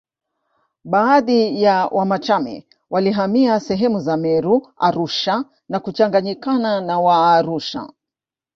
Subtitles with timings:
[0.83, 7.89] Baadhi ya Wamachame walihamia sehemu za Meru Arusha na kuchanganyikana na Waarusha